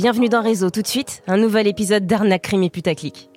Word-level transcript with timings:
bienvenue 0.00 0.30
dans 0.30 0.40
Réseau. 0.40 0.70
Tout 0.70 0.80
de 0.80 0.86
suite, 0.86 1.22
un 1.26 1.36
nouvel 1.36 1.66
épisode 1.66 2.06
d'Arnaque, 2.06 2.40
Crime 2.40 2.62
et 2.62 2.70
Putaclic. 2.70 3.28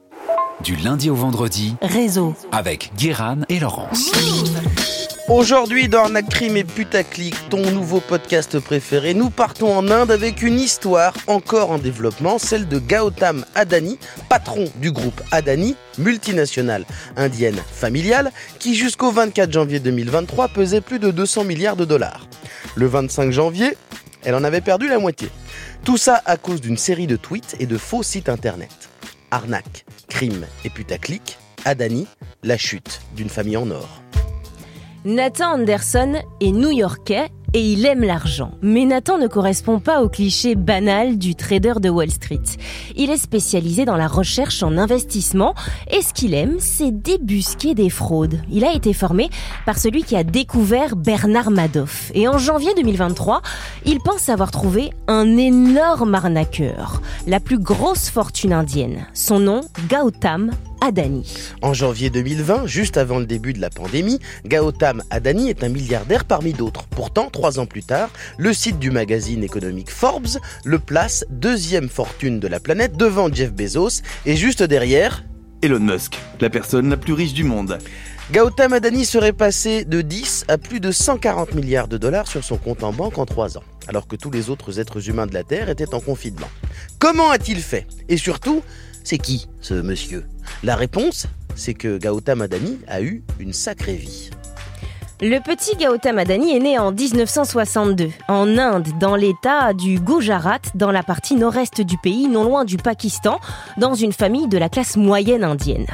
Du 0.63 0.77
lundi 0.77 1.09
au 1.09 1.13
vendredi, 1.13 1.75
Réseau. 1.81 2.35
avec 2.53 2.93
Guéran 2.97 3.39
et 3.49 3.59
Laurence. 3.59 4.13
Aujourd'hui 5.27 5.89
dans 5.89 6.03
Arnaque 6.05 6.29
Crime 6.29 6.55
et 6.55 6.63
Putaclic, 6.63 7.35
ton 7.49 7.69
nouveau 7.69 7.99
podcast 7.99 8.57
préféré, 8.59 9.13
nous 9.13 9.29
partons 9.29 9.75
en 9.75 9.91
Inde 9.91 10.09
avec 10.09 10.41
une 10.41 10.57
histoire 10.57 11.13
encore 11.27 11.69
en 11.69 11.79
développement, 11.79 12.39
celle 12.39 12.65
de 12.69 12.79
Gautam 12.79 13.43
Adani, 13.55 13.99
patron 14.29 14.63
du 14.77 14.93
groupe 14.93 15.21
Adani, 15.31 15.75
multinationale 15.97 16.85
indienne 17.17 17.59
familiale, 17.73 18.31
qui 18.59 18.73
jusqu'au 18.73 19.11
24 19.11 19.51
janvier 19.51 19.81
2023 19.81 20.47
pesait 20.47 20.79
plus 20.79 20.99
de 20.99 21.11
200 21.11 21.43
milliards 21.43 21.75
de 21.75 21.83
dollars. 21.83 22.25
Le 22.75 22.85
25 22.87 23.31
janvier, 23.31 23.75
elle 24.25 24.35
en 24.35 24.43
avait 24.43 24.61
perdu 24.61 24.87
la 24.87 24.99
moitié. 24.99 25.29
Tout 25.83 25.97
ça 25.97 26.21
à 26.25 26.37
cause 26.37 26.61
d'une 26.61 26.77
série 26.77 27.07
de 27.07 27.15
tweets 27.15 27.55
et 27.59 27.65
de 27.65 27.77
faux 27.77 28.03
sites 28.03 28.29
internet. 28.29 28.89
Arnaque, 29.31 29.85
crime 30.07 30.45
et 30.63 30.69
putaclic, 30.69 31.37
Adani, 31.65 32.07
la 32.43 32.57
chute 32.57 33.01
d'une 33.15 33.29
famille 33.29 33.57
en 33.57 33.69
or. 33.71 34.01
Nathan 35.05 35.55
Anderson 35.55 36.21
est 36.39 36.51
new-yorkais 36.51 37.29
et 37.53 37.61
il 37.61 37.85
aime 37.85 38.03
l'argent. 38.03 38.51
Mais 38.61 38.85
Nathan 38.85 39.17
ne 39.17 39.27
correspond 39.27 39.79
pas 39.79 40.01
au 40.01 40.09
cliché 40.09 40.55
banal 40.55 41.17
du 41.17 41.35
trader 41.35 41.73
de 41.81 41.89
Wall 41.89 42.11
Street. 42.11 42.41
Il 42.95 43.09
est 43.09 43.17
spécialisé 43.17 43.85
dans 43.85 43.95
la 43.95 44.07
recherche 44.07 44.63
en 44.63 44.77
investissement 44.77 45.53
et 45.91 46.01
ce 46.01 46.13
qu'il 46.13 46.33
aime, 46.33 46.57
c'est 46.59 46.91
débusquer 46.91 47.75
des 47.75 47.89
fraudes. 47.89 48.41
Il 48.49 48.65
a 48.65 48.73
été 48.73 48.93
formé 48.93 49.29
par 49.65 49.77
celui 49.77 50.03
qui 50.03 50.15
a 50.15 50.23
découvert 50.23 50.95
Bernard 50.95 51.51
Madoff. 51.51 52.11
Et 52.13 52.27
en 52.27 52.37
janvier 52.37 52.73
2023, 52.75 53.41
il 53.85 53.99
pense 53.99 54.29
avoir 54.29 54.51
trouvé 54.51 54.91
un 55.07 55.37
énorme 55.37 56.15
arnaqueur, 56.15 57.01
la 57.27 57.39
plus 57.39 57.59
grosse 57.59 58.09
fortune 58.09 58.53
indienne. 58.53 59.05
Son 59.13 59.39
nom, 59.39 59.61
Gautam 59.89 60.51
Adani. 60.83 61.23
En 61.61 61.73
janvier 61.73 62.09
2020, 62.09 62.67
juste 62.67 62.97
avant 62.97 63.17
le 63.17 63.25
début 63.25 63.53
de 63.53 63.61
la 63.61 63.69
pandémie, 63.69 64.19
Gautam 64.45 65.01
Adani 65.11 65.49
est 65.49 65.63
un 65.63 65.69
milliardaire 65.69 66.25
parmi 66.25 66.51
d'autres. 66.51 66.87
Pourtant, 66.87 67.29
trois 67.29 67.57
ans 67.57 67.65
plus 67.65 67.83
tard, 67.83 68.09
le 68.37 68.51
site 68.51 68.79
du 68.79 68.91
magazine 68.91 69.45
économique 69.45 69.89
Forbes 69.89 70.39
le 70.65 70.79
place 70.79 71.23
deuxième 71.29 71.87
fortune 71.87 72.41
de 72.41 72.49
la 72.49 72.59
planète 72.59 72.97
devant 72.97 73.31
Jeff 73.33 73.53
Bezos 73.53 74.01
et 74.25 74.35
juste 74.35 74.61
derrière, 74.61 75.23
Elon 75.61 75.79
Musk, 75.79 76.19
la 76.41 76.49
personne 76.49 76.89
la 76.89 76.97
plus 76.97 77.13
riche 77.13 77.33
du 77.33 77.45
monde. 77.45 77.77
Gautam 78.33 78.73
Adani 78.73 79.05
serait 79.05 79.31
passé 79.31 79.85
de 79.85 80.01
10 80.01 80.45
à 80.49 80.57
plus 80.57 80.81
de 80.81 80.91
140 80.91 81.53
milliards 81.55 81.87
de 81.87 81.97
dollars 81.97 82.27
sur 82.27 82.43
son 82.43 82.57
compte 82.57 82.83
en 82.83 82.91
banque 82.91 83.17
en 83.17 83.25
trois 83.25 83.57
ans, 83.57 83.63
alors 83.87 84.05
que 84.05 84.17
tous 84.17 84.31
les 84.31 84.49
autres 84.49 84.81
êtres 84.81 85.09
humains 85.09 85.27
de 85.27 85.33
la 85.33 85.43
Terre 85.43 85.69
étaient 85.69 85.93
en 85.93 86.01
confinement. 86.01 86.49
Comment 86.99 87.29
a-t-il 87.29 87.61
fait? 87.61 87.87
Et 88.09 88.17
surtout, 88.17 88.61
c'est 89.03 89.17
qui 89.17 89.47
ce 89.61 89.73
monsieur? 89.73 90.25
La 90.63 90.75
réponse, 90.75 91.27
c'est 91.55 91.73
que 91.73 91.97
Gautam 91.97 92.41
Adani 92.41 92.79
a 92.87 93.01
eu 93.01 93.23
une 93.39 93.53
sacrée 93.53 93.95
vie. 93.95 94.29
Le 95.25 95.39
petit 95.39 95.77
Gautam 95.77 96.17
Adani 96.17 96.53
est 96.53 96.59
né 96.59 96.77
en 96.77 96.91
1962, 96.91 98.09
en 98.27 98.57
Inde, 98.57 98.89
dans 98.99 99.15
l'état 99.15 99.71
du 99.71 99.97
Gujarat, 99.97 100.59
dans 100.75 100.91
la 100.91 101.01
partie 101.01 101.35
nord-est 101.35 101.79
du 101.79 101.97
pays, 101.97 102.27
non 102.27 102.43
loin 102.43 102.65
du 102.65 102.75
Pakistan, 102.75 103.39
dans 103.77 103.93
une 103.93 104.11
famille 104.11 104.49
de 104.49 104.57
la 104.57 104.67
classe 104.67 104.97
moyenne 104.97 105.45
indienne. 105.45 105.85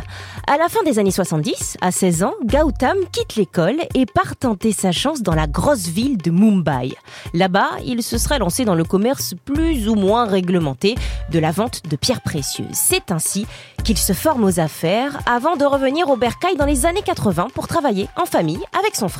À 0.47 0.57
la 0.57 0.67
fin 0.67 0.81
des 0.81 0.97
années 0.97 1.11
70, 1.11 1.77
à 1.79 1.91
16 1.91 2.23
ans, 2.23 2.33
Gautam 2.43 2.97
quitte 3.11 3.35
l'école 3.35 3.77
et 3.93 4.07
part 4.07 4.35
tenter 4.35 4.71
sa 4.71 4.91
chance 4.91 5.21
dans 5.21 5.35
la 5.35 5.45
grosse 5.45 5.89
ville 5.89 6.17
de 6.17 6.31
Mumbai. 6.31 6.95
Là-bas, 7.35 7.69
il 7.85 8.01
se 8.01 8.17
serait 8.17 8.39
lancé 8.39 8.65
dans 8.65 8.73
le 8.73 8.83
commerce 8.83 9.35
plus 9.45 9.87
ou 9.87 9.93
moins 9.93 10.25
réglementé 10.25 10.95
de 11.31 11.37
la 11.37 11.51
vente 11.51 11.87
de 11.87 11.95
pierres 11.95 12.21
précieuses. 12.21 12.65
C'est 12.73 13.11
ainsi 13.11 13.45
qu'il 13.83 13.99
se 13.99 14.13
forme 14.13 14.43
aux 14.43 14.59
affaires 14.59 15.19
avant 15.27 15.55
de 15.55 15.65
revenir 15.65 16.09
au 16.09 16.17
Bercail 16.17 16.55
dans 16.55 16.65
les 16.65 16.87
années 16.87 17.03
80 17.03 17.49
pour 17.53 17.67
travailler 17.67 18.07
en 18.15 18.25
famille 18.25 18.59
avec 18.77 18.95
son 18.95 19.07
frère 19.07 19.18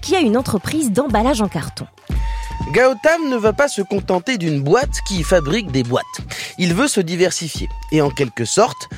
qui 0.00 0.16
a 0.16 0.20
une 0.20 0.36
entreprise 0.36 0.92
d'emballage 0.92 1.42
en 1.42 1.48
carton. 1.48 1.86
Gautam 2.72 3.28
ne 3.28 3.36
va 3.36 3.52
pas 3.52 3.68
se 3.68 3.82
contenter 3.82 4.38
d'une 4.38 4.62
boîte 4.62 5.00
qui 5.06 5.22
fabrique 5.22 5.70
des 5.70 5.82
boîtes. 5.82 6.04
Il 6.58 6.74
veut 6.74 6.88
se 6.88 7.00
diversifier 7.00 7.68
et 7.92 8.00
en 8.00 8.10
quelque 8.10 8.44
sorte 8.44 8.88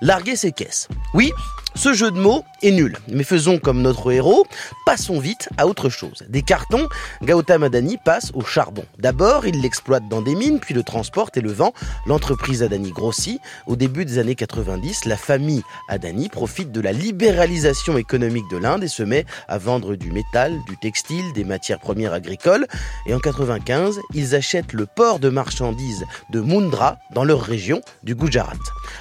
larguer 0.00 0.36
ses 0.36 0.52
caisses. 0.52 0.88
Oui, 1.14 1.32
ce 1.76 1.92
jeu 1.92 2.10
de 2.10 2.18
mots 2.18 2.42
est 2.62 2.70
nul, 2.70 2.96
mais 3.08 3.22
faisons 3.22 3.58
comme 3.58 3.82
notre 3.82 4.10
héros, 4.10 4.46
passons 4.86 5.18
vite 5.18 5.48
à 5.58 5.66
autre 5.66 5.90
chose. 5.90 6.24
Des 6.28 6.42
cartons, 6.42 6.88
Gautam 7.22 7.62
Adani 7.62 7.98
passe 8.02 8.32
au 8.34 8.42
charbon. 8.42 8.84
D'abord, 8.98 9.46
il 9.46 9.60
l'exploite 9.60 10.08
dans 10.08 10.22
des 10.22 10.34
mines, 10.34 10.58
puis 10.58 10.74
le 10.74 10.82
transporte 10.82 11.36
et 11.36 11.42
le 11.42 11.52
vend. 11.52 11.74
L'entreprise 12.06 12.62
Adani 12.62 12.90
grossit. 12.92 13.40
Au 13.66 13.76
début 13.76 14.06
des 14.06 14.18
années 14.18 14.34
90, 14.34 15.04
la 15.04 15.16
famille 15.16 15.62
Adani 15.88 16.28
profite 16.30 16.72
de 16.72 16.80
la 16.80 16.92
libéralisation 16.92 17.98
économique 17.98 18.48
de 18.50 18.56
l'Inde 18.56 18.82
et 18.84 18.88
se 18.88 19.02
met 19.02 19.26
à 19.46 19.58
vendre 19.58 19.96
du 19.96 20.10
métal, 20.10 20.58
du 20.66 20.76
textile, 20.78 21.32
des 21.34 21.44
matières 21.44 21.80
premières 21.80 22.14
agricoles. 22.14 22.66
Et 23.06 23.12
en 23.12 23.20
95, 23.20 23.98
ils 24.14 24.34
achètent 24.34 24.72
le 24.72 24.86
port 24.86 25.18
de 25.18 25.28
marchandises 25.28 26.04
de 26.30 26.40
Mundra 26.40 26.98
dans 27.12 27.24
leur 27.24 27.42
région 27.42 27.82
du 28.02 28.14
Gujarat. 28.14 28.54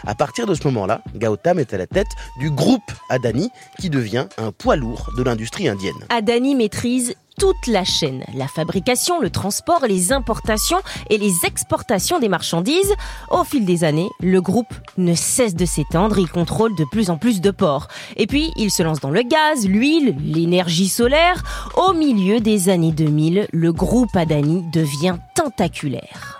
À 0.05 0.13
partir 0.15 0.45
de 0.45 0.53
ce 0.53 0.63
moment-là, 0.65 1.01
Gautam 1.15 1.59
est 1.59 1.73
à 1.73 1.77
la 1.77 1.87
tête 1.87 2.07
du 2.39 2.51
groupe 2.65 2.91
Adani 3.09 3.51
qui 3.79 3.91
devient 3.91 4.25
un 4.39 4.51
poids 4.51 4.75
lourd 4.75 5.11
de 5.15 5.21
l'industrie 5.21 5.67
indienne. 5.67 5.93
Adani 6.09 6.55
maîtrise 6.55 7.13
toute 7.37 7.67
la 7.67 7.83
chaîne, 7.83 8.23
la 8.33 8.47
fabrication, 8.47 9.21
le 9.21 9.29
transport, 9.29 9.85
les 9.87 10.11
importations 10.11 10.79
et 11.11 11.19
les 11.19 11.45
exportations 11.45 12.17
des 12.17 12.27
marchandises. 12.27 12.95
Au 13.29 13.43
fil 13.43 13.65
des 13.65 13.83
années, 13.83 14.09
le 14.19 14.41
groupe 14.41 14.73
ne 14.97 15.13
cesse 15.13 15.53
de 15.53 15.65
s'étendre, 15.65 16.17
il 16.17 16.27
contrôle 16.27 16.75
de 16.75 16.85
plus 16.85 17.11
en 17.11 17.17
plus 17.17 17.39
de 17.39 17.51
ports. 17.51 17.87
Et 18.17 18.25
puis, 18.25 18.51
il 18.55 18.71
se 18.71 18.81
lance 18.81 18.99
dans 18.99 19.11
le 19.11 19.21
gaz, 19.21 19.67
l'huile, 19.67 20.15
l'énergie 20.23 20.89
solaire. 20.89 21.43
Au 21.75 21.93
milieu 21.93 22.39
des 22.39 22.69
années 22.69 22.93
2000, 22.93 23.47
le 23.51 23.73
groupe 23.73 24.15
Adani 24.15 24.63
devient 24.71 25.17
tentaculaire. 25.35 26.34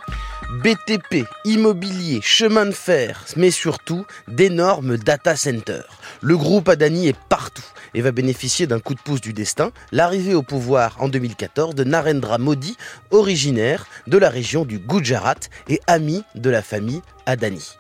BTP, 0.52 1.26
immobilier, 1.44 2.22
chemin 2.22 2.68
de 2.68 2.72
fer, 2.72 3.26
mais 3.36 3.50
surtout 3.50 4.06
d'énormes 4.28 4.98
data 4.98 5.36
centers. 5.36 6.00
Le 6.22 6.38
groupe 6.38 6.70
Adani 6.70 7.08
est 7.08 7.18
partout 7.30 7.66
et 7.96 8.02
va 8.02 8.12
bénéficier 8.12 8.68
d'un 8.68 8.80
coup 8.80 8.94
de 8.94 9.00
pouce 9.00 9.22
du 9.22 9.34
destin, 9.34 9.72
l'arrivée 9.92 10.36
au 10.36 10.44
pouvoir 10.44 10.98
en 11.00 11.08
2014 11.08 11.74
de 11.74 11.84
Narendra 11.84 12.38
Modi, 12.38 12.78
originaire 13.10 13.88
de 14.06 14.20
la 14.20 14.30
région 14.30 14.66
du 14.66 14.78
Gujarat 14.78 15.36
et 15.68 15.82
ami 15.88 16.24
de 16.36 16.52
la 16.52 16.62
famille 16.62 17.02
Adani. 17.26 17.76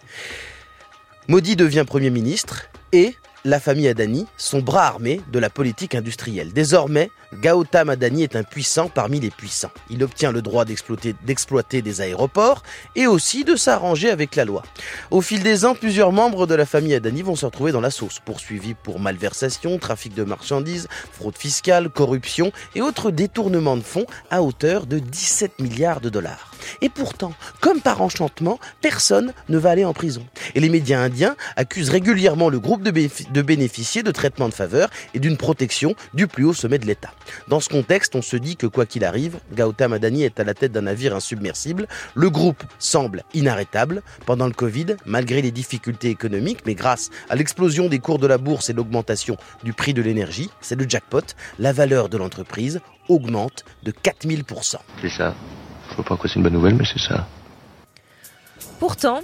Modi 1.27 1.55
devient 1.55 1.85
Premier 1.85 2.09
ministre 2.09 2.63
et 2.91 3.15
la 3.45 3.59
famille 3.59 3.87
Adani 3.87 4.25
sont 4.37 4.61
bras 4.61 4.87
armés 4.87 5.21
de 5.31 5.37
la 5.37 5.51
politique 5.51 5.93
industrielle. 5.93 6.51
Désormais, 6.51 7.11
Gautam 7.33 7.89
Adani 7.89 8.23
est 8.23 8.35
un 8.35 8.43
puissant 8.43 8.89
parmi 8.89 9.19
les 9.19 9.29
puissants. 9.29 9.71
Il 9.89 10.03
obtient 10.03 10.31
le 10.31 10.41
droit 10.41 10.65
d'exploiter, 10.65 11.81
des 11.81 12.01
aéroports 12.01 12.63
et 12.95 13.07
aussi 13.07 13.43
de 13.43 13.55
s'arranger 13.55 14.09
avec 14.09 14.35
la 14.35 14.45
loi. 14.45 14.63
Au 15.11 15.21
fil 15.21 15.43
des 15.43 15.65
ans, 15.65 15.75
plusieurs 15.75 16.11
membres 16.11 16.47
de 16.47 16.55
la 16.55 16.65
famille 16.65 16.95
Adani 16.95 17.21
vont 17.21 17.35
se 17.35 17.45
retrouver 17.45 17.71
dans 17.71 17.81
la 17.81 17.91
sauce, 17.91 18.19
poursuivis 18.23 18.73
pour 18.73 18.99
malversation, 18.99 19.77
trafic 19.77 20.13
de 20.13 20.23
marchandises, 20.23 20.87
fraude 21.11 21.37
fiscale, 21.37 21.89
corruption 21.89 22.51
et 22.75 22.81
autres 22.81 23.11
détournements 23.11 23.77
de 23.77 23.83
fonds 23.83 24.05
à 24.29 24.41
hauteur 24.41 24.85
de 24.85 24.99
17 24.99 25.59
milliards 25.59 26.01
de 26.01 26.09
dollars. 26.09 26.51
Et 26.81 26.89
pourtant, 26.89 27.33
comme 27.61 27.81
par 27.81 28.01
enchantement, 28.01 28.59
personne 28.81 29.33
ne 29.49 29.57
va 29.57 29.71
aller 29.71 29.85
en 29.85 29.93
prison. 29.93 30.25
Et 30.55 30.59
les 30.59 30.69
médias 30.69 30.99
indiens 30.99 31.35
accusent 31.55 31.89
régulièrement 31.89 32.49
le 32.49 32.59
groupe 32.59 32.83
de 32.83 33.41
bénéficier 33.41 34.03
de 34.03 34.11
traitements 34.11 34.49
de 34.49 34.53
faveur 34.53 34.89
et 35.13 35.19
d'une 35.19 35.37
protection 35.37 35.95
du 36.13 36.27
plus 36.27 36.45
haut 36.45 36.53
sommet 36.53 36.79
de 36.79 36.85
l'État. 36.85 37.11
Dans 37.47 37.59
ce 37.59 37.69
contexte, 37.69 38.15
on 38.15 38.21
se 38.21 38.37
dit 38.37 38.55
que 38.55 38.67
quoi 38.67 38.85
qu'il 38.85 39.03
arrive, 39.03 39.39
Gautam 39.53 39.93
Adani 39.93 40.23
est 40.23 40.39
à 40.39 40.43
la 40.43 40.53
tête 40.53 40.71
d'un 40.71 40.83
navire 40.83 41.15
insubmersible. 41.15 41.87
Le 42.13 42.29
groupe 42.29 42.63
semble 42.79 43.23
inarrêtable. 43.33 44.01
Pendant 44.25 44.47
le 44.47 44.53
Covid, 44.53 44.97
malgré 45.05 45.41
les 45.41 45.51
difficultés 45.51 46.09
économiques, 46.09 46.59
mais 46.65 46.75
grâce 46.75 47.09
à 47.29 47.35
l'explosion 47.35 47.87
des 47.89 47.99
cours 47.99 48.19
de 48.19 48.27
la 48.27 48.37
bourse 48.37 48.69
et 48.69 48.73
l'augmentation 48.73 49.37
du 49.63 49.73
prix 49.73 49.93
de 49.93 50.01
l'énergie, 50.01 50.49
c'est 50.61 50.79
le 50.79 50.87
jackpot, 50.87 51.21
la 51.59 51.73
valeur 51.73 52.09
de 52.09 52.17
l'entreprise 52.17 52.81
augmente 53.09 53.65
de 53.83 53.91
4000%. 53.91 54.77
C'est 55.01 55.09
ça. 55.09 55.35
Je 55.89 55.95
vois 55.95 56.05
pas 56.05 56.17
quoi 56.17 56.29
c'est 56.29 56.35
une 56.35 56.43
bonne 56.43 56.53
nouvelle, 56.53 56.75
mais 56.75 56.85
c'est 56.85 56.99
ça. 56.99 57.27
Pourtant, 58.79 59.21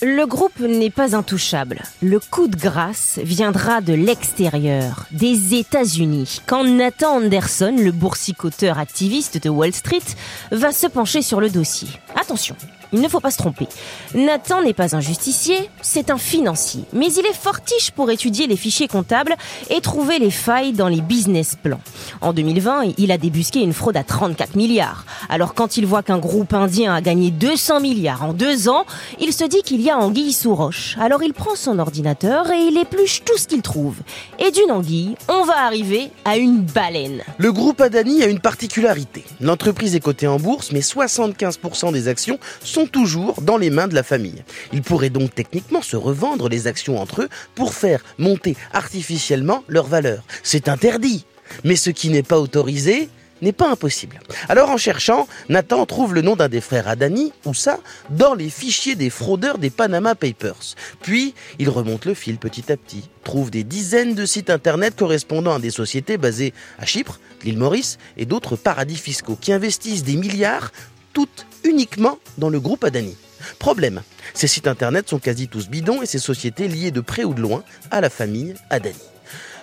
le 0.00 0.26
groupe 0.26 0.58
n'est 0.60 0.90
pas 0.90 1.16
intouchable. 1.16 1.82
Le 2.02 2.20
coup 2.20 2.46
de 2.46 2.56
grâce 2.56 3.18
viendra 3.22 3.80
de 3.80 3.92
l'extérieur, 3.92 5.06
des 5.10 5.54
États-Unis, 5.54 6.40
quand 6.46 6.64
Nathan 6.64 7.16
Anderson, 7.16 7.74
le 7.78 7.90
boursicoteur 7.90 8.78
activiste 8.78 9.42
de 9.42 9.48
Wall 9.48 9.72
Street, 9.72 10.02
va 10.50 10.72
se 10.72 10.86
pencher 10.86 11.22
sur 11.22 11.40
le 11.40 11.50
dossier. 11.50 11.88
Attention, 12.14 12.56
il 12.92 13.00
ne 13.00 13.08
faut 13.08 13.20
pas 13.20 13.30
se 13.30 13.38
tromper. 13.38 13.66
Nathan 14.14 14.62
n'est 14.62 14.74
pas 14.74 14.94
un 14.94 15.00
justicier, 15.00 15.70
c'est 15.80 16.10
un 16.10 16.18
financier. 16.18 16.84
Mais 16.92 17.12
il 17.12 17.26
est 17.26 17.34
fortiche 17.34 17.90
pour 17.90 18.10
étudier 18.10 18.46
les 18.46 18.56
fichiers 18.56 18.88
comptables 18.88 19.34
et 19.70 19.80
trouver 19.80 20.18
les 20.18 20.30
failles 20.30 20.72
dans 20.72 20.88
les 20.88 21.00
business 21.00 21.56
plans. 21.60 21.80
En 22.20 22.32
2020, 22.32 22.94
il 22.98 23.12
a 23.12 23.18
débusqué 23.18 23.60
une 23.60 23.72
fraude 23.72 23.96
à 23.96 24.04
34 24.04 24.56
milliards. 24.56 25.04
Alors 25.28 25.54
quand 25.54 25.76
il 25.76 25.86
voit 25.86 26.02
qu'un 26.02 26.18
groupe 26.18 26.54
indien 26.54 26.94
a 26.94 27.00
gagné 27.00 27.30
200 27.30 27.80
milliards 27.80 28.24
en 28.24 28.32
deux 28.32 28.68
ans, 28.68 28.84
il 29.20 29.32
se 29.32 29.44
dit 29.44 29.62
qu'il 29.62 29.80
y 29.80 29.90
a 29.90 29.98
anguille 29.98 30.32
sous 30.32 30.54
roche. 30.54 30.96
Alors 31.00 31.22
il 31.22 31.32
prend 31.32 31.56
son 31.56 31.78
ordinateur 31.78 32.50
et 32.50 32.60
il 32.60 32.78
épluche 32.78 33.22
tout 33.24 33.38
ce 33.38 33.46
qu'il 33.46 33.62
trouve. 33.62 33.96
Et 34.38 34.50
d'une 34.50 34.70
anguille, 34.70 35.16
on 35.28 35.44
va 35.44 35.64
arriver 35.64 36.10
à 36.24 36.36
une 36.36 36.60
baleine. 36.60 37.22
Le 37.38 37.52
groupe 37.52 37.80
Adani 37.80 38.22
a 38.22 38.26
une 38.26 38.40
particularité. 38.40 39.24
L'entreprise 39.40 39.94
est 39.94 40.00
cotée 40.00 40.26
en 40.26 40.38
bourse, 40.38 40.72
mais 40.72 40.80
75% 40.80 41.92
des 41.92 42.08
actions 42.08 42.38
sont 42.62 42.81
toujours 42.86 43.42
dans 43.42 43.58
les 43.58 43.70
mains 43.70 43.88
de 43.88 43.94
la 43.94 44.02
famille. 44.02 44.44
Ils 44.72 44.82
pourraient 44.82 45.10
donc 45.10 45.34
techniquement 45.34 45.82
se 45.82 45.96
revendre 45.96 46.48
les 46.48 46.66
actions 46.66 47.00
entre 47.00 47.22
eux 47.22 47.28
pour 47.54 47.74
faire 47.74 48.04
monter 48.18 48.56
artificiellement 48.72 49.64
leur 49.68 49.86
valeur. 49.86 50.24
C'est 50.42 50.68
interdit. 50.68 51.24
Mais 51.64 51.76
ce 51.76 51.90
qui 51.90 52.08
n'est 52.08 52.22
pas 52.22 52.38
autorisé, 52.38 53.10
n'est 53.42 53.52
pas 53.52 53.70
impossible. 53.70 54.20
Alors 54.48 54.70
en 54.70 54.76
cherchant, 54.76 55.28
Nathan 55.48 55.84
trouve 55.84 56.14
le 56.14 56.22
nom 56.22 56.36
d'un 56.36 56.48
des 56.48 56.60
frères 56.60 56.88
Adani, 56.88 57.32
ou 57.44 57.52
ça, 57.52 57.78
dans 58.08 58.34
les 58.34 58.48
fichiers 58.48 58.94
des 58.94 59.10
fraudeurs 59.10 59.58
des 59.58 59.70
Panama 59.70 60.14
Papers. 60.14 60.76
Puis, 61.02 61.34
il 61.58 61.68
remonte 61.68 62.06
le 62.06 62.14
fil 62.14 62.38
petit 62.38 62.72
à 62.72 62.76
petit, 62.76 63.10
trouve 63.24 63.50
des 63.50 63.64
dizaines 63.64 64.14
de 64.14 64.24
sites 64.24 64.48
internet 64.48 64.96
correspondant 64.96 65.56
à 65.56 65.58
des 65.58 65.70
sociétés 65.70 66.16
basées 66.16 66.54
à 66.78 66.86
Chypre, 66.86 67.18
l'île 67.44 67.58
Maurice 67.58 67.98
et 68.16 68.24
d'autres 68.24 68.56
paradis 68.56 68.96
fiscaux 68.96 69.36
qui 69.38 69.52
investissent 69.52 70.04
des 70.04 70.16
milliards, 70.16 70.70
toutes 71.12 71.46
uniquement 71.64 72.18
dans 72.38 72.50
le 72.50 72.60
groupe 72.60 72.84
Adani. 72.84 73.16
Problème, 73.58 74.02
ces 74.34 74.46
sites 74.46 74.66
internet 74.66 75.08
sont 75.08 75.18
quasi 75.18 75.48
tous 75.48 75.68
bidons 75.68 76.02
et 76.02 76.06
ces 76.06 76.18
sociétés 76.18 76.68
liées 76.68 76.90
de 76.90 77.00
près 77.00 77.24
ou 77.24 77.34
de 77.34 77.40
loin 77.40 77.64
à 77.90 78.00
la 78.00 78.10
famille 78.10 78.54
Adani. 78.70 78.94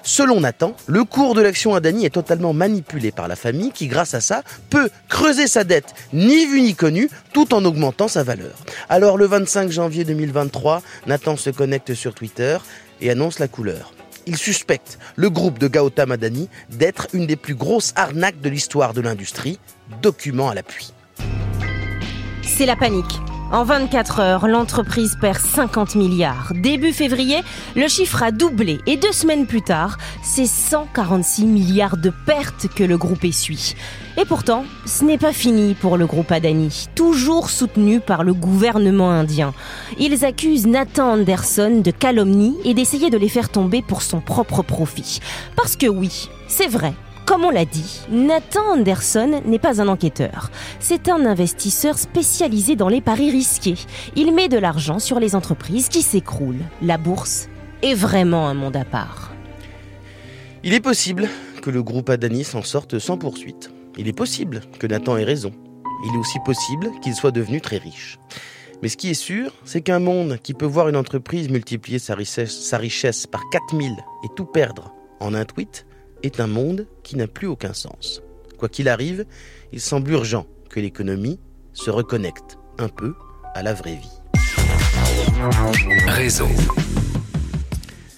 Selon 0.03 0.39
Nathan, 0.39 0.75
le 0.87 1.03
cours 1.03 1.35
de 1.35 1.41
l'action 1.41 1.75
Adani 1.75 2.05
est 2.05 2.11
totalement 2.11 2.53
manipulé 2.53 3.11
par 3.11 3.27
la 3.27 3.35
famille 3.35 3.71
qui, 3.71 3.87
grâce 3.87 4.13
à 4.13 4.21
ça, 4.21 4.43
peut 4.69 4.89
creuser 5.09 5.47
sa 5.47 5.63
dette, 5.63 5.93
ni 6.13 6.45
vu 6.45 6.61
ni 6.61 6.73
connu, 6.73 7.09
tout 7.33 7.53
en 7.53 7.65
augmentant 7.65 8.07
sa 8.07 8.23
valeur. 8.23 8.55
Alors 8.87 9.17
le 9.17 9.25
25 9.25 9.69
janvier 9.71 10.05
2023, 10.05 10.81
Nathan 11.07 11.35
se 11.37 11.49
connecte 11.49 11.93
sur 11.93 12.13
Twitter 12.13 12.57
et 13.01 13.11
annonce 13.11 13.39
la 13.39 13.47
couleur. 13.47 13.93
Il 14.25 14.37
suspecte 14.37 14.99
le 15.15 15.29
groupe 15.29 15.59
de 15.59 15.67
Gautam 15.67 16.11
Adani 16.11 16.49
d'être 16.69 17.07
une 17.13 17.25
des 17.27 17.35
plus 17.35 17.55
grosses 17.55 17.93
arnaques 17.95 18.41
de 18.41 18.49
l'histoire 18.49 18.93
de 18.93 19.01
l'industrie, 19.01 19.59
document 20.01 20.49
à 20.49 20.55
l'appui. 20.55 20.93
C'est 22.59 22.65
la 22.65 22.75
panique. 22.75 23.21
En 23.53 23.63
24 23.63 24.19
heures, 24.19 24.47
l'entreprise 24.49 25.17
perd 25.21 25.39
50 25.39 25.95
milliards. 25.95 26.51
Début 26.53 26.91
février, 26.91 27.37
le 27.77 27.87
chiffre 27.87 28.21
a 28.21 28.31
doublé 28.31 28.81
et 28.85 28.97
deux 28.97 29.13
semaines 29.13 29.47
plus 29.47 29.61
tard, 29.61 29.97
c'est 30.21 30.45
146 30.45 31.45
milliards 31.45 31.95
de 31.95 32.11
pertes 32.25 32.67
que 32.75 32.83
le 32.83 32.97
groupe 32.97 33.23
essuie. 33.23 33.75
Et 34.17 34.25
pourtant, 34.25 34.65
ce 34.85 35.05
n'est 35.05 35.17
pas 35.17 35.31
fini 35.31 35.73
pour 35.73 35.95
le 35.95 36.05
groupe 36.05 36.33
Adani, 36.33 36.87
toujours 36.95 37.49
soutenu 37.49 38.01
par 38.01 38.25
le 38.25 38.33
gouvernement 38.33 39.09
indien. 39.09 39.53
Ils 39.97 40.25
accusent 40.25 40.67
Nathan 40.67 41.13
Anderson 41.13 41.79
de 41.81 41.91
calomnie 41.91 42.57
et 42.65 42.73
d'essayer 42.73 43.09
de 43.09 43.17
les 43.17 43.29
faire 43.29 43.47
tomber 43.47 43.81
pour 43.81 44.01
son 44.01 44.19
propre 44.19 44.63
profit. 44.63 45.21
Parce 45.55 45.77
que 45.77 45.87
oui, 45.87 46.29
c'est 46.49 46.67
vrai, 46.67 46.93
comme 47.29 47.45
on 47.45 47.51
l'a 47.51 47.65
dit, 47.65 48.01
Nathan 48.09 48.71
Anderson 48.71 49.43
n'est 49.45 49.59
pas 49.59 49.83
un 49.83 49.87
enquêteur. 49.87 50.49
C'est 50.79 51.09
un 51.09 51.27
investisseur 51.27 51.99
spécialisé 51.99 52.75
dans 52.75 52.89
les 52.89 53.01
paris 53.01 53.29
risqués. 53.29 53.75
Il 54.15 54.33
met 54.33 54.47
de 54.49 54.57
l'argent 54.57 54.97
sur 54.97 55.19
les 55.19 55.35
entreprises 55.35 55.89
qui 55.89 56.01
s'écroulent. 56.01 56.65
La 56.81 56.97
bourse 56.97 57.47
est 57.83 57.93
vraiment 57.93 58.47
un 58.47 58.55
monde 58.55 58.75
à 58.75 58.83
part. 58.83 59.31
Il 60.63 60.73
est 60.73 60.79
possible 60.79 61.29
que 61.61 61.69
le 61.69 61.83
groupe 61.83 62.09
Adani 62.09 62.43
s'en 62.43 62.63
sorte 62.63 62.97
sans 62.97 63.19
poursuite. 63.19 63.69
Il 63.95 64.07
est 64.07 64.13
possible 64.13 64.61
que 64.79 64.87
Nathan 64.87 65.15
ait 65.15 65.23
raison. 65.23 65.51
Il 66.07 66.15
est 66.15 66.19
aussi 66.19 66.39
possible 66.43 66.89
qu'il 67.03 67.13
soit 67.13 67.29
devenu 67.29 67.61
très 67.61 67.77
riche. 67.77 68.17
Mais 68.81 68.89
ce 68.89 68.97
qui 68.97 69.11
est 69.11 69.13
sûr, 69.13 69.53
c'est 69.65 69.81
qu'un 69.81 69.99
monde 69.99 70.39
qui 70.41 70.55
peut 70.55 70.65
voir 70.65 70.89
une 70.89 70.97
entreprise 70.97 71.47
multiplier 71.51 71.99
sa 71.99 72.15
richesse, 72.15 73.27
par 73.27 73.43
4000 73.51 73.91
et 74.23 74.27
tout 74.35 74.45
perdre 74.45 74.95
en 75.19 75.35
un 75.35 75.45
tweet 75.45 75.85
est 76.23 76.39
un 76.39 76.47
monde 76.47 76.87
qui 77.03 77.15
n'a 77.15 77.27
plus 77.27 77.47
aucun 77.47 77.73
sens. 77.73 78.21
Quoi 78.57 78.69
qu'il 78.69 78.89
arrive, 78.89 79.25
il 79.71 79.79
semble 79.79 80.11
urgent 80.11 80.45
que 80.69 80.79
l'économie 80.79 81.39
se 81.73 81.89
reconnecte 81.89 82.57
un 82.77 82.89
peu 82.89 83.13
à 83.53 83.63
la 83.63 83.73
vraie 83.73 83.95
vie. 83.95 84.19
Réseau. 86.07 86.47